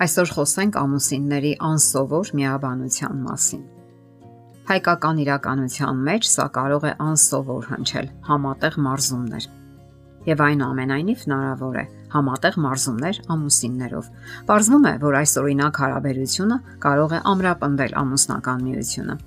Այսօր 0.00 0.30
խոսենք 0.32 0.76
ամուսինների 0.80 1.48
անսովոր 1.60 2.28
միաբանության 2.38 3.16
մասին։ 3.20 3.64
Հայկական 4.70 5.18
իրականության 5.24 5.98
մեջ 6.06 6.28
սա 6.30 6.46
կարող 6.54 6.86
է 6.88 6.92
անսովոր 7.04 7.66
հնչել 7.72 8.08
համատեղ 8.30 8.78
մարզումներ։ 8.86 9.48
Եվ 10.30 10.42
այն 10.46 10.64
ամենայնիվ 10.70 11.26
հնարավոր 11.26 11.76
է 11.82 11.84
համատեղ 12.16 12.56
մարզումներ 12.64 13.20
ամուսիններով։ 13.36 14.08
Պարզվում 14.48 14.88
է, 14.88 14.94
որ 15.04 15.18
այս 15.20 15.36
օրինակ 15.44 15.82
հարաբերությունը 15.84 16.58
կարող 16.86 17.12
է 17.12 17.20
ամրապնդել 17.34 17.96
ամուսնական 18.00 18.64
միությունը։ 18.70 19.20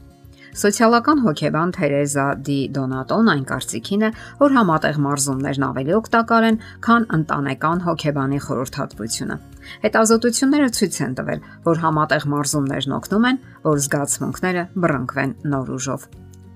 Սոցիալական 0.53 1.21
հոգեբան 1.23 1.71
Թերեզա 1.73 2.23
Դի 2.45 2.55
Դոնատոն 2.75 3.29
այն 3.31 3.45
կարծիքին 3.49 4.03
է, 4.05 4.09
որ 4.37 4.51
համատեղ 4.53 4.97
մարզումներն 5.01 5.63
ավելի 5.65 5.93
օգտակար 5.97 6.43
են, 6.49 6.57
քան 6.85 7.07
ընտանեկան 7.17 7.79
հոգեբանի 7.87 8.41
խորհրդատվությունը։ 8.45 9.37
Հետազոտությունները 9.85 10.67
ցույց 10.77 10.99
են 11.07 11.15
տվել, 11.17 11.41
որ 11.65 11.81
համատեղ 11.85 12.27
մարզումներն 12.33 12.93
օգնում 12.99 13.25
են, 13.31 13.39
որ 13.63 13.81
զգացմունքները 13.81 14.63
բռնկվեն 14.83 15.33
նոր 15.53 15.71
ուժով։ 15.73 16.05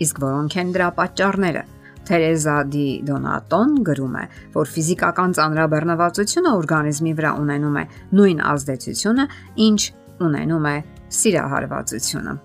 Իսկ 0.05 0.21
որոնք 0.27 0.57
են 0.61 0.75
դրա 0.77 0.89
պատճառները։ 1.01 1.63
Թերեզա 2.07 2.57
Դի 2.71 2.85
Դոնատոն 3.07 3.71
գրում 3.87 4.13
է, 4.21 4.25
որ 4.53 4.69
ֆիզիկական 4.77 5.33
ծանրաբեռնվածությունը 5.41 6.53
օրգանիզմի 6.61 7.15
վրա 7.17 7.31
ունենում 7.41 7.81
է 7.81 7.83
նույն 8.21 8.45
ազդեցությունը, 8.53 9.25
ինչ 9.67 9.81
ունենում 10.27 10.69
է 10.71 10.75
սիրահարվածությունը։ 11.17 12.37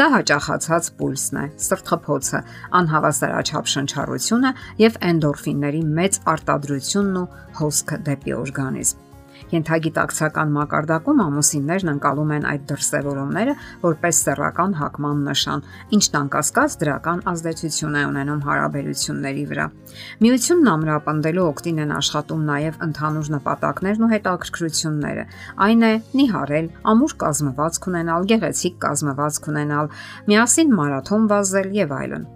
Դա 0.00 0.06
հաճախացած 0.14 0.86
պուլսն 0.98 1.38
է, 1.42 1.44
սրտխփոցը, 1.66 2.38
անհավասարաչափ 2.80 3.70
շնչառությունը 3.74 4.52
եւ 4.80 4.98
էնդորֆինների 5.12 5.82
մեծ 6.00 6.20
արտադրությունն 6.32 7.22
ու 7.22 7.26
հոսքը 7.60 7.98
դեպի 8.08 8.36
օրգանիզմ։ 8.40 9.11
Ենթագիտակցական 9.52 10.52
մակարդակում 10.56 11.22
ամուսիններն 11.26 11.90
անցալում 11.92 12.32
են 12.36 12.46
այդ 12.52 12.62
դրսևորումները 12.72 13.54
որպես 13.82 14.20
սեռական 14.26 14.76
հակման 14.80 15.22
նշան, 15.28 15.64
ինչն 15.96 16.18
անկասկած 16.22 16.76
դրական 16.82 17.22
ազդեցություն 17.32 17.98
է 18.00 18.04
ունենում 18.12 18.42
հարաբերությունների 18.48 19.44
վրա։ 19.52 19.66
Միությունն 20.24 20.72
ամրապնդելու 20.72 21.46
օկտին 21.52 21.82
են 21.84 21.96
աշխատում 22.00 22.44
նաև 22.48 22.82
ընդհանուր 22.88 23.32
նպատակներն 23.36 24.06
ու 24.06 24.12
հետաքրքրությունները։ 24.16 25.24
Այն 25.68 25.88
է՝ 25.88 25.94
նիհարել, 26.22 26.70
ամուր 26.92 27.16
կազմվածք 27.22 27.90
ունենալ, 27.92 28.30
գեղեցիկ 28.32 28.78
կազմվածք 28.86 29.50
ունենալ, 29.52 29.90
միասին 30.32 30.78
մարաթոն 30.80 31.28
վազել 31.32 31.76
եւ 31.82 31.98
այլն։ 32.02 32.30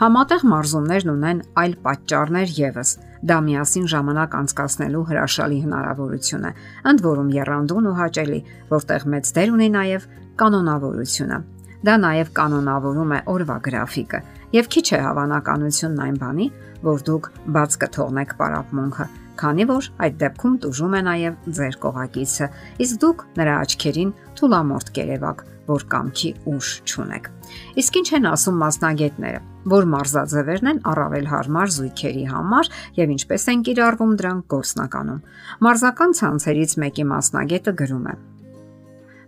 Համատեղ 0.00 0.44
մարզումներն 0.50 1.10
ունեն 1.12 1.40
այլ 1.60 1.74
պատճառներ 1.84 2.52
եւս, 2.56 2.92
Դա 3.26 3.36
միասին 3.42 3.86
ժամանակ 3.90 4.34
անցկացնելու 4.38 5.02
հրաշալի 5.08 5.58
հնարավորություն 5.64 6.46
է, 6.46 6.52
ընդ 6.90 7.00
որում 7.06 7.30
երանդուն 7.36 7.88
ու 7.90 7.94
հաճելի, 7.98 8.40
որտեղ 8.70 9.06
մեծ 9.16 9.30
դեր 9.36 9.52
ունի 9.56 9.68
նաև 9.76 10.06
կանոնավորությունը։ 10.42 11.38
Դա 11.86 11.94
նաև 12.06 12.30
կանոնավորում 12.36 13.14
է 13.16 13.18
օրվա 13.34 13.56
գրաֆիկը 13.66 14.20
եւ 14.56 14.68
քիչ 14.76 14.86
է 14.94 15.00
հավանականությունն 15.06 16.02
այն 16.06 16.16
բանի, 16.22 16.46
որ 16.86 17.02
դուք 17.06 17.28
բաց 17.56 17.76
կթողնեք 17.82 18.34
պարապմունքը, 18.38 19.06
քանի 19.42 19.66
որ 19.70 19.88
այդ 20.06 20.16
դեպքում 20.22 20.56
տուժում 20.64 20.96
է 20.96 21.02
նաև 21.10 21.50
ձեր 21.58 21.78
կողակիցը, 21.82 22.48
իսկ 22.86 23.00
դուք 23.04 23.24
նրա 23.40 23.56
աչքերին 23.66 24.14
թուլամորտ 24.38 24.92
կերևակ, 24.96 25.42
որ 25.70 25.84
կամքի 25.92 26.30
ուժ 26.52 26.70
չունեք։ 26.86 27.28
Իսկ 27.82 27.98
ինչ 28.00 28.08
են 28.18 28.28
ասում 28.32 28.60
մասնագետները, 28.62 29.40
որ 29.72 29.88
մարզաձևերն 29.96 30.70
են 30.72 30.80
առավել 30.92 31.28
հարմար 31.32 31.74
զույգերի 31.76 32.24
համար 32.30 32.70
եւ 33.00 33.12
ինչպես 33.16 33.50
են 33.52 33.66
կիրառվում 33.66 34.16
դրանք 34.22 34.48
գործնականում։ 34.56 35.20
Մարզական 35.66 36.16
ցանցերից 36.20 36.78
մեկի 36.86 37.06
մասնագետը 37.16 37.76
գրում 37.82 38.08
է. 38.12 38.16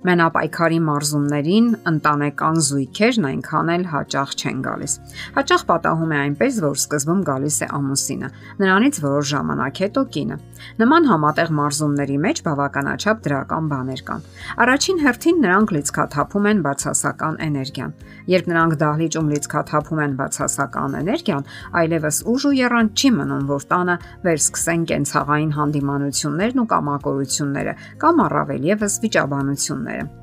Մենապայքարի 0.07 0.77
մարզումներին 0.87 1.65
ընտանեկան 1.91 2.59
զույգերն 2.63 3.25
այնքան 3.29 3.71
էլ 3.75 3.87
հաճախ 3.91 4.35
չեն 4.39 4.59
գալիս։ 4.63 4.93
Հաճախ 5.35 5.65
պատահում 5.71 6.13
է 6.15 6.19
այնպես, 6.23 6.61
որ 6.63 6.77
սկզբում 6.79 7.23
գալիս 7.27 7.57
է 7.59 7.69
ամուսինը, 7.79 8.29
նրանից 8.63 9.01
որոշ 9.03 9.27
ժամանակ 9.33 9.81
հետո 9.83 10.05
կինը։ 10.15 10.37
Նման 10.79 11.09
համատեղ 11.09 11.51
մարզումների 11.59 12.19
մեջ 12.29 12.43
բավականաչափ 12.47 13.19
դրական 13.27 13.67
բաներ 13.75 14.03
կան։ 14.07 14.23
Առաջին 14.63 15.03
հերթին 15.03 15.43
նրանք 15.43 15.75
լիցքաթափում 15.79 16.49
են 16.49 16.63
բացասական 16.69 17.35
էներգիան։ 17.49 17.93
Երբ 18.29 18.49
նրանք 18.55 18.79
դահլիճում 18.79 19.31
լիցքաթափում 19.35 20.03
են 20.05 20.17
բացասական 20.19 20.97
էներգիան, 20.99 21.47
այլևս 21.83 22.17
ուժ 22.29 22.49
ու 22.49 22.55
երանգ 22.59 22.91
չի 22.99 23.11
մնում, 23.19 23.45
որ 23.49 23.69
տանը 23.73 23.97
վերսկսեն 24.29 24.83
կենցաղային 24.93 25.53
հանդիմանություններն 25.59 26.63
ու 26.63 26.69
կամակորությունները 26.75 27.77
կամ 28.03 28.25
առավել 28.29 28.69
եւս 28.69 28.99
վիճաբանությունները 29.09 29.88
մարզումները։ 29.89 30.17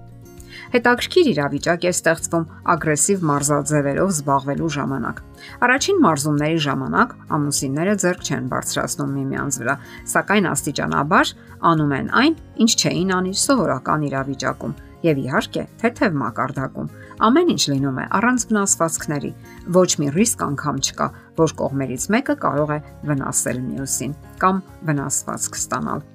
Հետաքրքիր 0.76 1.28
իրավիճակ 1.30 1.84
է 1.86 1.92
ստեղծվում 1.94 2.46
ագրեսիվ 2.74 3.24
մարզաձևերով 3.30 4.09
զբաղվելու 4.16 4.70
ժամանակ։ 4.76 5.20
Առաջին 5.66 6.00
մարզումների 6.06 6.59
ժամանակ 6.66 7.14
ամուսինները 7.38 7.94
ձեռք 8.04 8.24
չեն 8.25 8.48
բարձրացնում 8.54 9.14
միմյանց 9.16 9.59
վրա, 9.62 9.75
սակայն 10.16 10.50
աստիճանաբար 10.52 11.34
անում 11.70 11.94
են 12.00 12.09
այն, 12.22 12.36
ինչ 12.66 12.72
չէին 12.81 13.14
անի 13.20 13.34
սովորական 13.46 14.08
իրավիճակում 14.09 14.75
եւ 15.06 15.22
իհարկե 15.22 15.64
թեթև 15.86 16.18
մակարդակում 16.18 16.92
ամեն 17.30 17.52
ինչ 17.56 17.64
լինում 17.75 18.00
է 18.02 18.06
առանց 18.20 18.48
վնասվածքների 18.50 19.31
ոչ 19.78 19.90
մի 20.02 20.09
ռիսկ 20.18 20.44
անգամ 20.50 20.81
չկա 20.81 21.08
որ 21.46 21.56
կողմերից 21.62 22.09
մեկը 22.16 22.36
կարող 22.42 22.74
է 22.74 22.80
վնասել 23.12 23.64
մյուսին 23.70 24.18
կամ 24.42 24.66
վնասվածք 24.90 25.62
ստանալ 25.62 26.06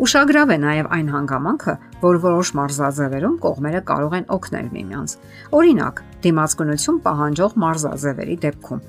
Ուշագրավ 0.00 0.50
է 0.54 0.56
նաև 0.62 0.86
այն 0.96 1.08
հանգամանքը, 1.12 1.72
որ 2.04 2.20
որոշ 2.24 2.52
մարզաձևերում 2.60 3.34
կողմերը 3.44 3.82
կարող 3.90 4.16
են 4.20 4.30
օգնել 4.36 4.70
միմյանց։ 4.76 5.16
Օրինակ, 5.60 6.00
դիմացկունություն 6.24 7.02
պահանջող 7.04 7.60
մարզաձևերի 7.64 8.38
դեպքում 8.46 8.82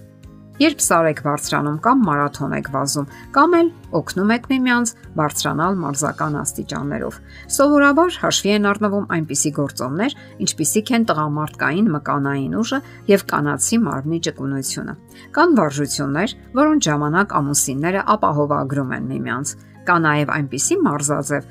Երբ 0.61 0.81
սարեք 0.85 1.19
բարձրանում 1.25 1.77
կամ 1.81 2.01
մարաթոն 2.05 2.51
եք 2.53 2.67
վազում, 2.69 3.05
կամ 3.33 3.53
էլ 3.57 3.69
օգնում 3.97 4.33
եք 4.35 4.43
միմյանց 4.51 4.91
բարձրանալ 5.17 5.79
մարզական 5.81 6.35
աստիճաններով։ 6.41 7.17
Սովորաբար 7.55 8.19
հաշվի 8.21 8.53
են 8.57 8.67
առնվում 8.71 9.07
այնպիսի 9.17 9.51
գործոններ, 9.57 10.15
ինչպիսիք 10.45 10.91
են 10.99 11.07
տղամարդկային 11.09 11.89
մկանային 11.95 12.53
ուժը 12.61 12.79
եւ 13.09 13.25
կանացի 13.33 13.81
մարմնի 13.89 14.21
ճկունությունը։ 14.29 14.95
Կան 15.41 15.57
վարժություններ, 15.61 16.37
որոնց 16.61 16.87
ժամանակ 16.91 17.35
ամուսինները 17.41 18.05
ապահովագրում 18.13 18.95
են 19.01 19.11
միմյանց։ 19.15 19.57
Կա 19.81 19.95
նաև 19.97 20.29
այնպիսի 20.29 20.75
մարզաձև, 20.85 21.45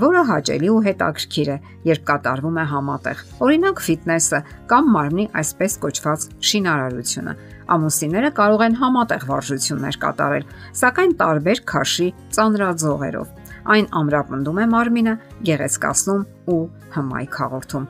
որը 0.00 0.20
հաճելի 0.28 0.68
ու 0.72 0.78
հետաքրքիր 0.86 1.48
է, 1.52 1.56
երբ 1.84 2.06
կատարվում 2.08 2.56
է 2.56 2.64
համատեղ։ 2.70 3.20
Օրինակ 3.44 3.82
ֆիթնեսը 3.84 4.40
կամ 4.72 4.88
մարմնի 4.94 5.26
այսպես 5.42 5.76
կոչված 5.84 6.24
շինարարությունը։ 6.48 7.34
Ամուսինները 7.68 8.30
կարող 8.38 8.62
են 8.64 8.76
համատեղ 8.80 9.24
վարժություններ 9.28 9.96
կատարել, 10.04 10.44
սակայն 10.80 11.10
տարբեր 11.20 11.58
քաշի 11.68 12.06
ծանրաձողերով։ 12.36 13.32
Այն 13.74 13.88
ամրապնդում 14.00 14.60
է 14.62 14.66
մարմինը, 14.72 15.14
գեղեցկացնում 15.48 16.22
ու 16.48 16.62
հմայք 16.94 17.36
հաղորդում։ 17.42 17.88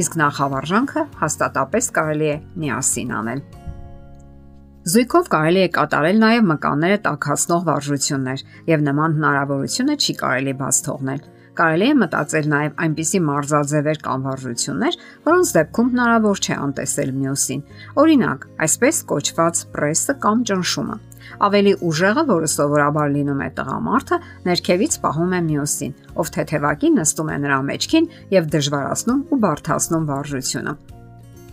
Իսկ 0.00 0.16
նախավարժանքը 0.20 1.02
հաստատապես 1.24 1.90
կարելի 1.98 2.28
է 2.30 2.36
միասին 2.62 3.10
անել։ 3.20 3.42
Զույգով 4.90 5.26
կարելի 5.34 5.60
է 5.60 5.70
կատարել 5.74 6.20
նաև 6.22 6.46
մկանները 6.50 7.00
տակածնող 7.04 7.64
վարժություններ, 7.66 8.44
եւ 8.70 8.84
նման 8.86 9.16
հնարավորությունը 9.18 9.96
չի 10.00 10.14
կարելի 10.22 10.54
բաց 10.62 10.78
թողնել։ 10.86 11.20
Կարելի 11.60 11.86
է 11.90 11.94
մտածել 12.00 12.46
նաև 12.50 12.78
այնպիսի 12.80 13.18
մարզաձևեր 13.26 13.98
կամ 14.06 14.22
վարժություններ, 14.24 14.94
որոնց 15.28 15.50
դեպքում 15.56 15.90
հնարավոր 15.92 16.40
չէ 16.40 16.54
անտեսել 16.56 17.10
մյուսին։ 17.20 17.64
Օրինակ, 18.00 18.46
այսպես 18.64 19.00
կոչված 19.10 19.60
պրեսը 19.74 20.14
կամ 20.24 20.44
ճնշումը։ 20.50 20.96
Ավելի 21.46 21.74
ուժեղը, 21.90 22.24
որը 22.30 22.48
սովորաբար 22.54 23.12
լինում 23.16 23.42
է 23.44 23.50
տղամարդը, 23.60 24.20
ներքևից 24.48 24.96
պահում 25.04 25.34
է 25.36 25.40
մյուսին, 25.50 25.92
ով 26.16 26.32
թեթևակի 26.40 26.92
նստում 26.96 27.30
է 27.30 27.36
նրա 27.44 27.58
մեջքին 27.70 28.08
եւ 28.40 28.48
դժվարացնում 28.56 29.20
ու 29.30 29.40
բարթացնում 29.44 30.08
վարժությունը 30.10 30.74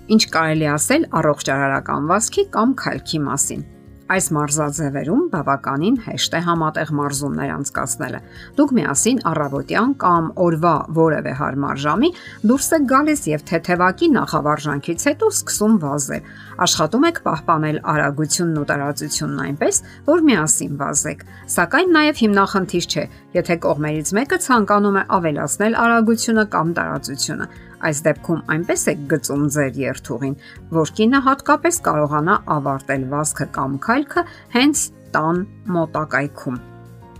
ինչ 0.08 0.24
կարելի 0.32 0.68
ասել 0.72 1.10
առողջարարական 1.20 2.06
վասկի 2.12 2.46
կամ 2.54 2.78
քալքի 2.80 3.20
մասին։ 3.28 3.66
Այս 4.08 4.28
մարզաձևերում 4.32 5.24
բավականին 5.34 5.96
հեշտ 6.06 6.36
է 6.38 6.40
համատեղ 6.46 6.92
մարզումներ 6.96 7.50
անցկացնելը։ 7.58 8.22
Դուք 8.56 8.72
միասին 8.78 9.20
առավոտյան 9.32 9.96
կամ 10.04 10.30
օրվա 10.46 10.72
որևէ 10.98 11.34
հարմար 11.42 11.82
ժամի 11.84 12.12
դուրս 12.48 12.70
եք 12.78 12.88
գալիս 12.94 13.26
եւ 13.34 13.44
թեթևակի 13.52 14.10
նախավարժանքից 14.16 15.06
հետո 15.12 15.32
սկսում 15.36 15.76
վազել։ 15.84 16.32
Աշխատում 16.68 17.08
եք 17.12 17.22
պահպանել 17.28 17.82
արագությունն 17.98 18.58
ու 18.64 18.68
տարածությունն 18.72 19.44
այնպես, 19.48 19.82
որ 20.08 20.26
միասին 20.32 20.82
վազեք։ 20.88 21.26
Սակայն 21.58 21.96
նաեւ 21.98 22.22
հիմնախնդիր 22.24 22.88
չէ, 22.88 23.06
եթե 23.38 23.60
կողմերից 23.68 24.14
մեկը 24.18 24.40
ցանկանում 24.48 24.98
է 24.98 25.04
ավելացնել 25.18 25.80
արագությունը 25.84 26.48
կամ 26.56 26.76
տարածությունը 26.80 27.48
Այս 27.88 28.00
դեպքում 28.08 28.40
այնպես 28.56 28.86
է 28.88 28.94
գծում 29.12 29.44
ձեր 29.58 29.78
երթուղին, 29.84 30.40
որ 30.78 30.94
կինը 30.98 31.22
հատկապես 31.28 31.82
կարողանա 31.88 32.40
ավարտել 32.58 33.04
վազքը 33.12 33.48
կամ 33.58 33.78
քայլքը 33.86 34.24
հենց 34.58 34.88
տան 35.14 35.46
մոտակայքում։ 35.78 36.58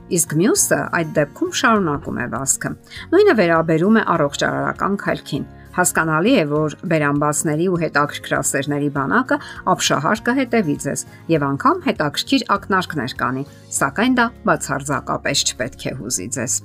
իսկ 0.08 0.34
մյուսը 0.40 0.78
այդ 0.98 1.10
դեպքում 1.18 1.50
շարունակում 1.60 2.20
է 2.24 2.28
վասկը։ 2.32 2.70
Նույնը 3.12 3.34
վերաբերում 3.40 3.98
է 4.00 4.04
առողջարարական 4.14 4.96
քայլքին։ 5.04 5.48
Հասկանալի 5.78 6.32
է, 6.42 6.46
որ 6.50 6.76
բերամբացների 6.94 7.68
ու 7.70 7.82
հետաքրքրասերների 7.84 8.88
բանակը 8.96 9.38
ապշահար 9.74 10.24
կհետևի 10.30 10.78
ձեզ 10.88 11.04
եւ 11.36 11.46
անգամ 11.52 11.84
հետաքրքիր 11.90 12.48
ակնարկներ 12.56 13.14
կանի, 13.22 13.46
սակայն 13.78 14.18
դա 14.18 14.26
բացարձակապես 14.50 15.46
չպետք 15.52 15.88
է 15.92 15.96
հուզի 16.02 16.28
ձեզ։ 16.40 16.60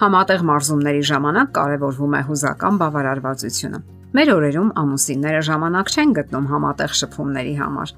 Համատեղ 0.00 0.46
մարզումների 0.48 1.02
ժամանակ 1.10 1.50
կարևորվում 1.58 2.14
է 2.18 2.22
հուզական 2.28 2.80
բավարարվածությունը։ 2.80 3.80
Մեր 4.14 4.32
օրերում 4.34 4.72
ամուսինները 4.84 5.42
ժամանակ 5.48 5.92
չեն 5.94 6.16
գտնում 6.18 6.48
համատեղ 6.54 6.96
շփումների 7.00 7.54
համար։ 7.60 7.92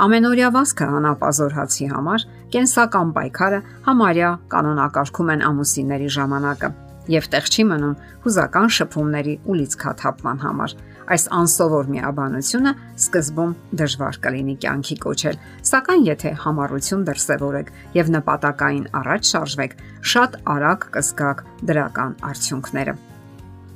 Ամենօրյա 0.00 0.52
վասկը 0.54 0.86
անապազոր 1.00 1.56
հացի 1.60 1.88
համար 1.94 2.28
կենսական 2.54 3.10
պայքարը 3.16 3.64
համարյա 3.88 4.30
կանոնակարգում 4.54 5.34
են 5.34 5.44
ամուսինների 5.50 6.14
ժամանակը 6.20 6.70
եւ 7.08 7.26
տեղ 7.32 7.48
չի 7.50 7.64
մնում 7.70 7.98
հուզական 8.24 8.70
շփումների 8.76 9.34
ու 9.48 9.56
լիցքաթափման 9.60 10.40
համար։ 10.44 10.74
Այս 11.10 11.24
անսովոր 11.34 11.88
միաբանությունը 11.90 12.72
սկզբում 13.00 13.54
դժվար 13.80 14.18
կլինի 14.26 14.54
կյանքի 14.62 14.96
կոչել, 15.04 15.38
սակայն 15.70 16.04
եթե 16.06 16.32
համառություն 16.44 17.04
դրսևորեք 17.08 17.72
եւ 17.98 18.12
նպատակային 18.14 18.86
առաջ 19.00 19.30
շարժվեք, 19.34 19.76
շատ 20.12 20.40
արագ 20.54 20.88
կզգաք 20.94 21.44
դրական 21.70 22.16
արդյունքները։ 22.30 22.96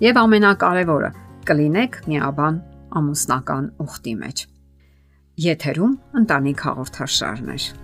Եվ 0.05 0.21
ամենակարևորը, 0.25 1.11
կլինեք 1.49 2.03
միաբան 2.11 2.61
ամուսնական 3.03 3.71
ուխտի 3.85 4.15
մեջ։ 4.25 4.45
Եթերում 5.45 5.97
ընտանիք 6.23 6.69
հաղորդաշարներ։ 6.69 7.84